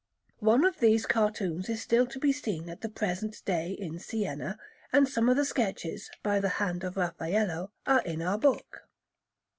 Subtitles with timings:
[0.39, 4.57] One of these cartoons is still to be seen at the present day in Siena,
[4.91, 8.87] and some of the sketches, by the hand of Raffaello, are in our book.